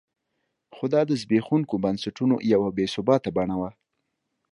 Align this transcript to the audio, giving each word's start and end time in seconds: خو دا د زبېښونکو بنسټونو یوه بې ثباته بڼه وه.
خو 0.75 0.85
دا 0.93 1.01
د 1.09 1.11
زبېښونکو 1.21 1.75
بنسټونو 1.83 2.35
یوه 2.53 2.69
بې 2.77 2.85
ثباته 2.93 3.29
بڼه 3.37 3.55
وه. 3.61 3.69